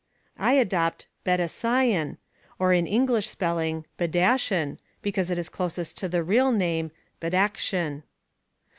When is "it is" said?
5.29-5.47